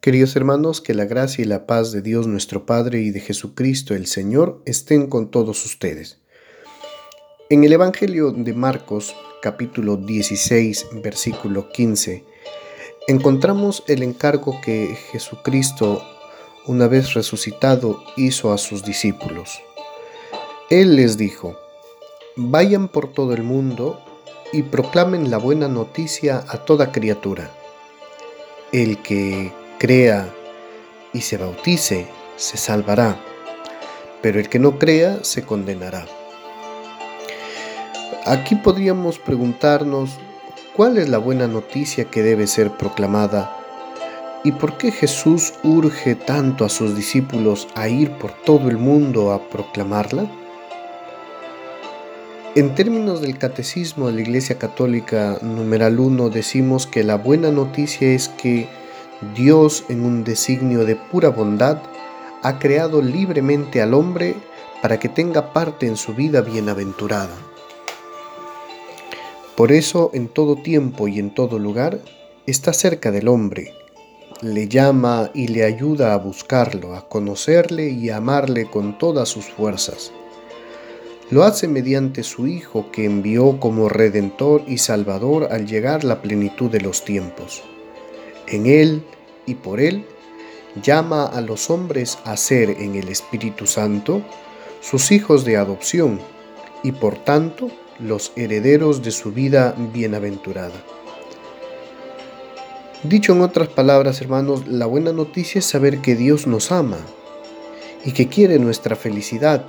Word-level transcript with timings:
Queridos 0.00 0.36
hermanos, 0.36 0.80
que 0.80 0.94
la 0.94 1.06
gracia 1.06 1.42
y 1.42 1.44
la 1.44 1.66
paz 1.66 1.90
de 1.90 2.02
Dios 2.02 2.28
nuestro 2.28 2.64
Padre 2.66 3.00
y 3.00 3.10
de 3.10 3.18
Jesucristo 3.18 3.94
el 3.94 4.06
Señor 4.06 4.62
estén 4.64 5.08
con 5.08 5.28
todos 5.28 5.66
ustedes. 5.66 6.18
En 7.50 7.64
el 7.64 7.72
Evangelio 7.72 8.30
de 8.30 8.52
Marcos, 8.52 9.16
capítulo 9.42 9.96
16, 9.96 10.86
versículo 11.02 11.70
15, 11.70 12.24
encontramos 13.08 13.82
el 13.88 14.04
encargo 14.04 14.60
que 14.60 14.96
Jesucristo, 15.10 16.00
una 16.68 16.86
vez 16.86 17.14
resucitado, 17.14 18.00
hizo 18.16 18.52
a 18.52 18.58
sus 18.58 18.84
discípulos. 18.84 19.60
Él 20.70 20.94
les 20.94 21.18
dijo, 21.18 21.58
vayan 22.36 22.86
por 22.86 23.12
todo 23.12 23.32
el 23.32 23.42
mundo 23.42 24.00
y 24.52 24.62
proclamen 24.62 25.28
la 25.28 25.38
buena 25.38 25.66
noticia 25.66 26.44
a 26.46 26.64
toda 26.64 26.92
criatura. 26.92 27.50
El 28.70 29.02
que 29.02 29.50
crea 29.78 30.28
y 31.12 31.20
se 31.20 31.36
bautice, 31.36 32.06
se 32.36 32.56
salvará, 32.56 33.16
pero 34.20 34.40
el 34.40 34.48
que 34.48 34.58
no 34.58 34.78
crea, 34.78 35.22
se 35.22 35.42
condenará. 35.42 36.04
Aquí 38.26 38.56
podríamos 38.56 39.18
preguntarnos 39.18 40.18
cuál 40.76 40.98
es 40.98 41.08
la 41.08 41.18
buena 41.18 41.46
noticia 41.46 42.04
que 42.04 42.22
debe 42.22 42.46
ser 42.46 42.70
proclamada 42.72 43.54
y 44.44 44.52
por 44.52 44.76
qué 44.76 44.92
Jesús 44.92 45.54
urge 45.62 46.14
tanto 46.14 46.64
a 46.64 46.68
sus 46.68 46.94
discípulos 46.94 47.68
a 47.74 47.88
ir 47.88 48.10
por 48.12 48.32
todo 48.32 48.68
el 48.68 48.76
mundo 48.76 49.32
a 49.32 49.48
proclamarla. 49.48 50.30
En 52.54 52.74
términos 52.74 53.20
del 53.20 53.38
catecismo 53.38 54.08
de 54.08 54.14
la 54.14 54.20
Iglesia 54.22 54.58
Católica 54.58 55.38
numeral 55.42 56.00
1 56.00 56.30
decimos 56.30 56.86
que 56.86 57.04
la 57.04 57.16
buena 57.16 57.50
noticia 57.50 58.08
es 58.08 58.28
que 58.28 58.68
Dios, 59.34 59.84
en 59.88 60.04
un 60.04 60.22
designio 60.22 60.84
de 60.84 60.94
pura 60.94 61.30
bondad, 61.30 61.78
ha 62.42 62.58
creado 62.60 63.02
libremente 63.02 63.82
al 63.82 63.94
hombre 63.94 64.36
para 64.80 65.00
que 65.00 65.08
tenga 65.08 65.52
parte 65.52 65.86
en 65.86 65.96
su 65.96 66.14
vida 66.14 66.40
bienaventurada. 66.40 67.34
Por 69.56 69.72
eso, 69.72 70.12
en 70.14 70.28
todo 70.28 70.54
tiempo 70.54 71.08
y 71.08 71.18
en 71.18 71.34
todo 71.34 71.58
lugar, 71.58 71.98
está 72.46 72.72
cerca 72.72 73.10
del 73.10 73.26
hombre, 73.26 73.74
le 74.40 74.68
llama 74.68 75.30
y 75.34 75.48
le 75.48 75.64
ayuda 75.64 76.14
a 76.14 76.18
buscarlo, 76.18 76.94
a 76.94 77.08
conocerle 77.08 77.90
y 77.90 78.10
a 78.10 78.18
amarle 78.18 78.70
con 78.70 78.98
todas 78.98 79.28
sus 79.28 79.46
fuerzas. 79.46 80.12
Lo 81.30 81.42
hace 81.42 81.66
mediante 81.66 82.22
su 82.22 82.46
Hijo 82.46 82.92
que 82.92 83.04
envió 83.04 83.58
como 83.58 83.88
Redentor 83.88 84.62
y 84.68 84.78
Salvador 84.78 85.48
al 85.50 85.66
llegar 85.66 86.04
la 86.04 86.22
plenitud 86.22 86.70
de 86.70 86.80
los 86.80 87.04
tiempos. 87.04 87.64
En 88.50 88.66
Él 88.66 89.02
y 89.46 89.54
por 89.54 89.80
Él 89.80 90.04
llama 90.82 91.26
a 91.26 91.40
los 91.40 91.70
hombres 91.70 92.18
a 92.24 92.36
ser 92.36 92.70
en 92.70 92.94
el 92.94 93.08
Espíritu 93.08 93.66
Santo 93.66 94.22
sus 94.80 95.12
hijos 95.12 95.44
de 95.44 95.56
adopción 95.56 96.20
y 96.82 96.92
por 96.92 97.16
tanto 97.16 97.70
los 97.98 98.32
herederos 98.36 99.02
de 99.02 99.10
su 99.10 99.32
vida 99.32 99.74
bienaventurada. 99.92 100.82
Dicho 103.02 103.32
en 103.32 103.42
otras 103.42 103.68
palabras, 103.68 104.20
hermanos, 104.20 104.66
la 104.66 104.86
buena 104.86 105.12
noticia 105.12 105.58
es 105.58 105.66
saber 105.66 105.98
que 105.98 106.16
Dios 106.16 106.46
nos 106.46 106.72
ama 106.72 106.98
y 108.04 108.12
que 108.12 108.28
quiere 108.28 108.58
nuestra 108.58 108.96
felicidad 108.96 109.64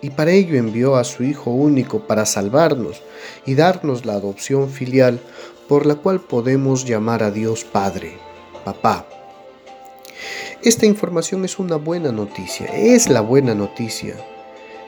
y 0.00 0.10
para 0.10 0.32
ello 0.32 0.56
envió 0.56 0.96
a 0.96 1.04
su 1.04 1.24
Hijo 1.24 1.50
único 1.50 2.00
para 2.00 2.26
salvarnos 2.26 3.02
y 3.46 3.54
darnos 3.54 4.04
la 4.04 4.14
adopción 4.14 4.68
filial 4.68 5.20
por 5.68 5.86
la 5.86 5.96
cual 5.96 6.20
podemos 6.20 6.84
llamar 6.84 7.22
a 7.22 7.30
Dios 7.30 7.64
Padre, 7.64 8.18
papá. 8.64 9.06
Esta 10.62 10.86
información 10.86 11.44
es 11.44 11.58
una 11.58 11.76
buena 11.76 12.12
noticia, 12.12 12.66
es 12.66 13.08
la 13.08 13.20
buena 13.20 13.54
noticia, 13.54 14.16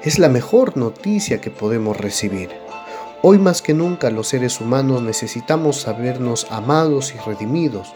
es 0.03 0.19
la 0.19 0.29
mejor 0.29 0.77
noticia 0.77 1.41
que 1.41 1.51
podemos 1.51 1.97
recibir. 1.97 2.51
Hoy 3.23 3.39
más 3.39 3.63
que 3.63 3.75
nunca 3.75 4.11
los 4.11 4.29
seres 4.29 4.61
humanos 4.61 5.03
necesitamos 5.03 5.81
sabernos 5.81 6.47
amados 6.51 7.15
y 7.15 7.19
redimidos 7.19 7.93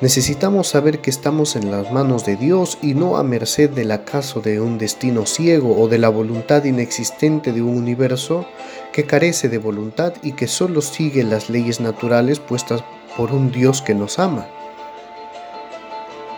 Necesitamos 0.00 0.68
saber 0.68 1.00
que 1.00 1.10
estamos 1.10 1.56
en 1.56 1.72
las 1.72 1.90
manos 1.90 2.24
de 2.24 2.36
Dios 2.36 2.78
y 2.80 2.94
no 2.94 3.16
a 3.16 3.24
merced 3.24 3.68
del 3.70 3.90
acaso 3.90 4.40
de 4.40 4.60
un 4.60 4.78
destino 4.78 5.26
ciego 5.26 5.76
o 5.76 5.88
de 5.88 5.98
la 5.98 6.08
voluntad 6.08 6.62
inexistente 6.62 7.52
de 7.52 7.62
un 7.62 7.76
universo 7.76 8.46
que 8.92 9.06
carece 9.06 9.48
de 9.48 9.58
voluntad 9.58 10.12
y 10.22 10.32
que 10.32 10.46
solo 10.46 10.82
sigue 10.82 11.24
las 11.24 11.50
leyes 11.50 11.80
naturales 11.80 12.38
puestas 12.38 12.84
por 13.16 13.32
un 13.32 13.50
Dios 13.50 13.82
que 13.82 13.94
nos 13.96 14.20
ama. 14.20 14.46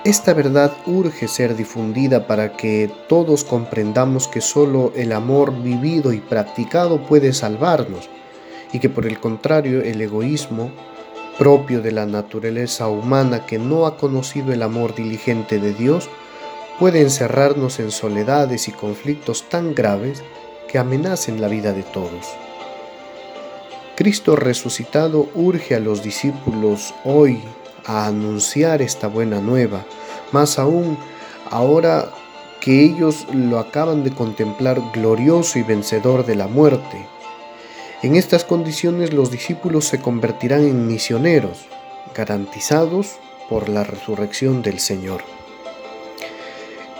Esta 0.04 0.32
verdad 0.32 0.74
urge 0.86 1.28
ser 1.28 1.54
difundida 1.54 2.26
para 2.26 2.56
que 2.56 2.90
todos 3.10 3.44
comprendamos 3.44 4.26
que 4.26 4.40
solo 4.40 4.90
el 4.96 5.12
amor 5.12 5.62
vivido 5.62 6.14
y 6.14 6.20
practicado 6.20 7.06
puede 7.06 7.34
salvarnos 7.34 8.08
y 8.72 8.78
que 8.78 8.88
por 8.88 9.04
el 9.04 9.20
contrario 9.20 9.82
el 9.82 10.00
egoísmo, 10.00 10.70
propio 11.40 11.80
de 11.80 11.90
la 11.90 12.04
naturaleza 12.04 12.88
humana 12.88 13.46
que 13.46 13.58
no 13.58 13.86
ha 13.86 13.96
conocido 13.96 14.52
el 14.52 14.62
amor 14.62 14.94
diligente 14.94 15.58
de 15.58 15.72
Dios, 15.72 16.10
puede 16.78 17.00
encerrarnos 17.00 17.80
en 17.80 17.90
soledades 17.90 18.68
y 18.68 18.72
conflictos 18.72 19.48
tan 19.48 19.74
graves 19.74 20.22
que 20.68 20.76
amenacen 20.76 21.40
la 21.40 21.48
vida 21.48 21.72
de 21.72 21.82
todos. 21.82 22.26
Cristo 23.96 24.36
resucitado 24.36 25.28
urge 25.34 25.74
a 25.74 25.80
los 25.80 26.02
discípulos 26.02 26.92
hoy 27.06 27.40
a 27.86 28.04
anunciar 28.04 28.82
esta 28.82 29.06
buena 29.08 29.40
nueva, 29.40 29.86
más 30.32 30.58
aún 30.58 30.98
ahora 31.50 32.10
que 32.60 32.84
ellos 32.84 33.26
lo 33.32 33.58
acaban 33.58 34.04
de 34.04 34.10
contemplar 34.10 34.78
glorioso 34.92 35.58
y 35.58 35.62
vencedor 35.62 36.26
de 36.26 36.34
la 36.34 36.48
muerte, 36.48 37.06
en 38.02 38.16
estas 38.16 38.44
condiciones 38.44 39.12
los 39.12 39.30
discípulos 39.30 39.84
se 39.84 40.00
convertirán 40.00 40.64
en 40.64 40.86
misioneros, 40.86 41.66
garantizados 42.14 43.18
por 43.48 43.68
la 43.68 43.84
resurrección 43.84 44.62
del 44.62 44.78
Señor. 44.78 45.22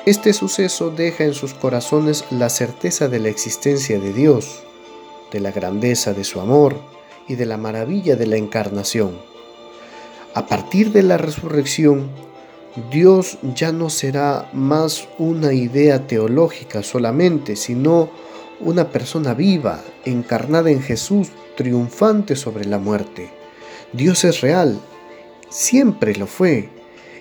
Este 0.07 0.33
suceso 0.33 0.91
deja 0.91 1.25
en 1.25 1.35
sus 1.35 1.55
corazones 1.55 2.25
la 2.31 2.49
certeza 2.49 3.09
de 3.09 3.19
la 3.19 3.29
existencia 3.29 3.99
de 3.99 4.13
Dios, 4.13 4.63
de 5.31 5.41
la 5.41 5.53
grandeza 5.53 6.13
de 6.13 6.25
su 6.25 6.41
amor 6.41 6.81
y 7.29 7.35
de 7.37 7.47
la 7.47 7.57
maravilla 7.57 8.17
de 8.17 8.27
la 8.27 8.37
encarnación. 8.37 9.19
A 10.35 10.47
partir 10.47 10.93
de 10.93 11.03
la 11.03 11.17
resurrección, 11.17 12.11
Dios 12.91 13.39
ya 13.55 13.73
no 13.73 13.91
será 13.91 14.49
más 14.53 15.09
una 15.19 15.53
idea 15.53 16.07
teológica 16.07 16.83
solamente, 16.83 17.57
sino 17.57 18.11
una 18.61 18.91
persona 18.91 19.35
viva, 19.35 19.83
encarnada 20.05 20.71
en 20.71 20.83
Jesús, 20.83 21.29
triunfante 21.57 22.37
sobre 22.37 22.65
la 22.65 22.79
muerte. 22.79 23.31
Dios 23.93 24.25
es 24.25 24.41
real, 24.41 24.81
siempre 25.49 26.15
lo 26.15 26.27
fue, 26.27 26.69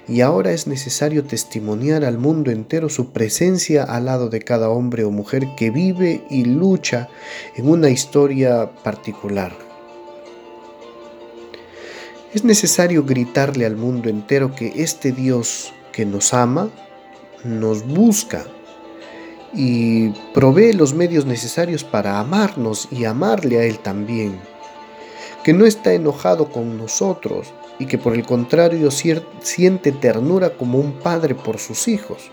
y 0.08 0.22
ahora 0.22 0.52
es 0.52 0.66
necesario 0.66 1.24
testimoniar 1.24 2.04
al 2.04 2.18
mundo 2.18 2.52
entero 2.52 2.90
su 2.90 3.12
presencia 3.12 3.84
al 3.84 4.06
lado 4.06 4.30
de 4.30 4.42
cada 4.42 4.70
hombre 4.70 5.04
o 5.04 5.12
mujer 5.12 5.48
que 5.56 5.70
vive 5.70 6.26
y 6.30 6.46
lucha 6.46 7.10
en 7.56 7.70
una 7.70 7.90
historia 7.90 8.72
particular. 8.84 9.54
Es 12.34 12.44
necesario 12.44 13.04
gritarle 13.06 13.66
al 13.66 13.76
mundo 13.76 14.10
entero 14.10 14.56
que 14.56 14.84
este 14.84 15.12
Dios 15.12 15.74
que 15.92 16.06
nos 16.06 16.34
ama, 16.34 16.70
nos 17.44 17.86
busca 17.86 18.46
y 19.54 20.10
provee 20.34 20.74
los 20.74 20.94
medios 20.94 21.26
necesarios 21.26 21.84
para 21.84 22.20
amarnos 22.20 22.88
y 22.92 23.06
amarle 23.06 23.60
a 23.60 23.64
Él 23.64 23.80
también, 23.80 24.40
que 25.44 25.54
no 25.54 25.66
está 25.66 25.94
enojado 25.94 26.50
con 26.50 26.78
nosotros 26.78 27.54
y 27.80 27.86
que 27.86 27.98
por 27.98 28.14
el 28.14 28.26
contrario 28.26 28.90
siente 28.92 29.92
ternura 29.92 30.52
como 30.52 30.78
un 30.78 30.94
padre 30.94 31.34
por 31.34 31.58
sus 31.58 31.88
hijos. 31.88 32.30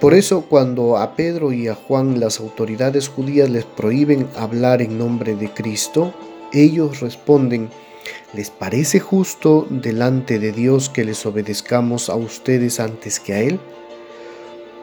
Por 0.00 0.14
eso 0.14 0.46
cuando 0.48 0.96
a 0.96 1.14
Pedro 1.14 1.52
y 1.52 1.68
a 1.68 1.74
Juan 1.74 2.20
las 2.20 2.40
autoridades 2.40 3.08
judías 3.08 3.50
les 3.50 3.66
prohíben 3.66 4.26
hablar 4.34 4.80
en 4.80 4.96
nombre 4.96 5.36
de 5.36 5.52
Cristo, 5.52 6.14
ellos 6.54 7.00
responden, 7.00 7.68
¿les 8.32 8.48
parece 8.48 8.98
justo 8.98 9.66
delante 9.68 10.38
de 10.38 10.52
Dios 10.52 10.88
que 10.88 11.04
les 11.04 11.26
obedezcamos 11.26 12.08
a 12.08 12.16
ustedes 12.16 12.80
antes 12.80 13.20
que 13.20 13.34
a 13.34 13.40
Él? 13.40 13.60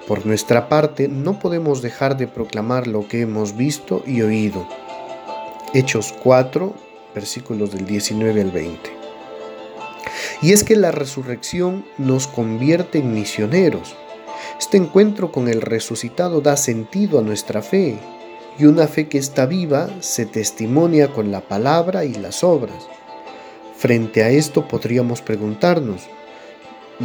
Por 0.08 0.26
nuestra 0.26 0.70
parte, 0.70 1.10
no 1.10 1.38
podemos 1.38 1.82
dejar 1.82 2.16
de 2.16 2.28
proclamar 2.28 2.88
lo 2.88 3.10
que 3.10 3.20
hemos 3.20 3.58
visto 3.58 4.04
y 4.08 4.22
oído. 4.22 4.66
Hechos 5.74 6.14
4, 6.24 6.74
versículos 7.14 7.74
del 7.74 7.86
19 7.86 8.42
al 8.42 8.52
20. 8.52 8.90
Y 10.42 10.54
es 10.54 10.64
que 10.64 10.78
la 10.78 10.92
resurrección 10.92 11.86
nos 11.98 12.28
convierte 12.28 13.00
en 13.00 13.14
misioneros. 13.14 13.98
Este 14.58 14.78
encuentro 14.78 15.34
con 15.34 15.50
el 15.50 15.62
resucitado 15.62 16.40
da 16.40 16.56
sentido 16.56 17.20
a 17.20 17.22
nuestra 17.22 17.62
fe, 17.62 18.00
y 18.58 18.66
una 18.66 18.88
fe 18.88 19.10
que 19.10 19.18
está 19.18 19.46
viva 19.46 19.90
se 20.00 20.26
testimonia 20.26 21.12
con 21.12 21.32
la 21.32 21.42
palabra 21.42 22.06
y 22.06 22.14
las 22.14 22.46
obras. 22.46 22.88
Frente 23.76 24.24
a 24.24 24.30
esto 24.30 24.70
podríamos 24.70 25.22
preguntarnos, 25.22 26.08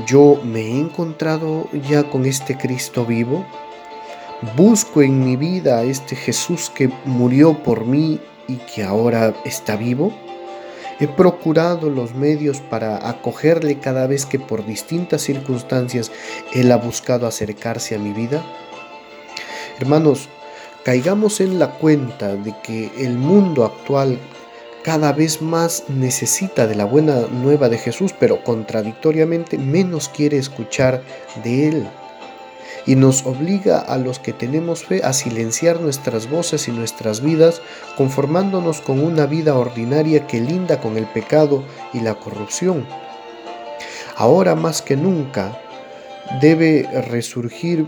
yo 0.07 0.41
me 0.43 0.61
he 0.61 0.79
encontrado 0.79 1.69
ya 1.89 2.09
con 2.09 2.25
este 2.25 2.57
Cristo 2.57 3.05
vivo. 3.05 3.45
Busco 4.57 5.03
en 5.03 5.25
mi 5.25 5.37
vida 5.37 5.79
a 5.79 5.83
este 5.85 6.17
Jesús 6.17 6.71
que 6.75 6.91
murió 7.05 7.63
por 7.63 7.85
mí 7.85 8.19
y 8.49 8.57
que 8.57 8.83
ahora 8.83 9.35
está 9.45 9.77
vivo. 9.77 10.13
He 10.99 11.09
procurado 11.09 11.91
los 11.91 12.15
medios 12.15 12.61
para 12.61 13.09
acogerle 13.09 13.79
cada 13.79 14.07
vez 14.07 14.25
que 14.25 14.39
por 14.39 14.65
distintas 14.65 15.23
circunstancias 15.23 16.11
Él 16.53 16.71
ha 16.73 16.77
buscado 16.77 17.27
acercarse 17.27 17.95
a 17.95 17.99
mi 17.99 18.13
vida. 18.13 18.43
Hermanos, 19.79 20.29
caigamos 20.85 21.41
en 21.41 21.59
la 21.59 21.71
cuenta 21.71 22.35
de 22.35 22.55
que 22.63 22.91
el 22.99 23.19
mundo 23.19 23.65
actual 23.65 24.19
cada 24.83 25.13
vez 25.13 25.41
más 25.41 25.85
necesita 25.89 26.67
de 26.67 26.75
la 26.75 26.85
buena 26.85 27.27
nueva 27.31 27.69
de 27.69 27.79
Jesús, 27.79 28.13
pero 28.19 28.43
contradictoriamente 28.43 29.57
menos 29.57 30.09
quiere 30.09 30.39
escuchar 30.39 31.03
de 31.45 31.69
Él. 31.69 31.89
Y 32.85 32.97
nos 32.97 33.25
obliga 33.25 33.79
a 33.79 33.97
los 33.97 34.19
que 34.19 34.33
tenemos 34.33 34.85
fe 34.85 35.03
a 35.05 35.13
silenciar 35.13 35.81
nuestras 35.81 36.29
voces 36.29 36.67
y 36.67 36.73
nuestras 36.73 37.21
vidas, 37.21 37.63
conformándonos 37.97 38.81
con 38.81 38.99
una 38.99 39.27
vida 39.27 39.55
ordinaria 39.55 40.27
que 40.27 40.41
linda 40.41 40.81
con 40.81 40.97
el 40.97 41.07
pecado 41.07 41.63
y 41.93 42.01
la 42.01 42.15
corrupción. 42.15 42.85
Ahora 44.17 44.57
más 44.57 44.83
que 44.83 44.97
nunca 44.97 45.57
debe 46.41 46.89
resurgir 47.09 47.87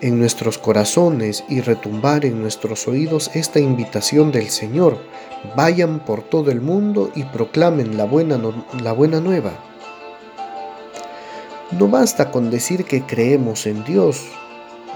en 0.00 0.18
nuestros 0.18 0.58
corazones 0.58 1.44
y 1.48 1.60
retumbar 1.60 2.24
en 2.24 2.40
nuestros 2.40 2.88
oídos 2.88 3.30
esta 3.34 3.60
invitación 3.60 4.32
del 4.32 4.50
Señor. 4.50 4.98
Vayan 5.56 6.00
por 6.00 6.22
todo 6.22 6.50
el 6.50 6.60
mundo 6.60 7.10
y 7.14 7.24
proclamen 7.24 7.96
la 7.96 8.04
buena, 8.04 8.40
la 8.82 8.92
buena 8.92 9.20
nueva. 9.20 9.52
No 11.70 11.88
basta 11.88 12.30
con 12.30 12.50
decir 12.50 12.84
que 12.84 13.02
creemos 13.02 13.66
en 13.66 13.84
Dios, 13.84 14.26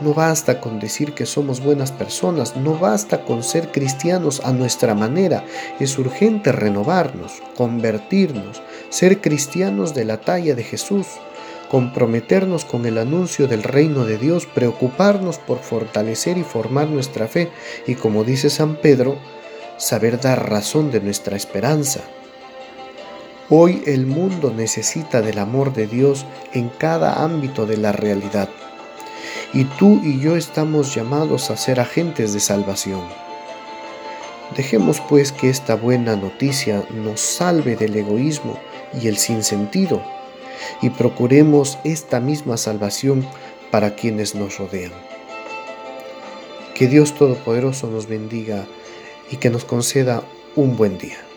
no 0.01 0.15
basta 0.15 0.61
con 0.61 0.79
decir 0.79 1.13
que 1.13 1.27
somos 1.27 1.61
buenas 1.61 1.91
personas, 1.91 2.57
no 2.57 2.79
basta 2.79 3.25
con 3.25 3.43
ser 3.43 3.73
cristianos 3.73 4.41
a 4.45 4.53
nuestra 4.53 4.95
manera, 4.95 5.45
es 5.81 5.99
urgente 5.99 6.53
renovarnos, 6.53 7.43
convertirnos, 7.57 8.63
ser 8.91 9.21
cristianos 9.21 9.95
de 9.95 10.05
la 10.05 10.21
talla 10.21 10.55
de 10.55 10.63
Jesús 10.63 11.07
comprometernos 11.69 12.65
con 12.65 12.87
el 12.87 12.99
anuncio 12.99 13.47
del 13.47 13.63
reino 13.63 14.05
de 14.05 14.19
Dios, 14.19 14.47
preocuparnos 14.47 15.39
por 15.39 15.59
fortalecer 15.59 16.39
y 16.39 16.43
formar 16.43 16.89
nuestra 16.89 17.29
fe 17.29 17.51
y, 17.87 17.95
como 17.95 18.25
dice 18.25 18.51
San 18.51 18.77
Pedro, 18.77 19.19
saber 19.77 20.21
dar 20.21 20.51
razón 20.51 20.91
de 20.91 21.01
nuestra 21.01 21.37
esperanza. 21.37 22.01
Hoy 23.51 23.83
el 23.87 24.07
mundo 24.07 24.53
necesita 24.55 25.23
del 25.23 25.39
amor 25.39 25.73
de 25.73 25.87
Dios 25.87 26.27
en 26.53 26.69
cada 26.69 27.23
ámbito 27.23 27.65
de 27.65 27.77
la 27.79 27.93
realidad. 27.93 28.49
Y 29.55 29.65
tú 29.65 30.01
y 30.05 30.21
yo 30.21 30.37
estamos 30.37 30.95
llamados 30.95 31.51
a 31.51 31.57
ser 31.57 31.81
agentes 31.81 32.35
de 32.35 32.41
salvación. 32.41 33.03
Dejemos 34.57 35.01
pues 35.09 35.33
que 35.33 35.49
esta 35.49 35.77
buena 35.77 36.17
noticia 36.17 36.85
nos 36.91 37.21
salve 37.21 37.77
del 37.77 37.97
egoísmo 37.97 38.59
y 39.01 39.09
el 39.09 39.17
sinsentido 39.17 40.18
y 40.83 40.91
procuremos 40.91 41.79
esta 41.85 42.21
misma 42.21 42.57
salvación 42.57 43.27
para 43.71 43.95
quienes 43.95 44.35
nos 44.35 44.59
rodean. 44.59 44.93
Que 46.75 46.87
Dios 46.87 47.15
Todopoderoso 47.15 47.89
nos 47.89 48.07
bendiga 48.07 48.67
y 49.31 49.37
que 49.37 49.51
nos 49.51 49.65
conceda 49.65 50.23
un 50.55 50.77
buen 50.77 50.99
día. 50.99 51.28